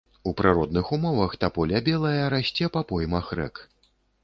У 0.29 0.31
прыродных 0.39 0.89
умовах 0.97 1.35
таполя 1.43 1.83
белая 1.89 2.25
расце 2.37 2.73
па 2.79 2.85
поймах 2.95 3.31
рэк. 3.41 3.65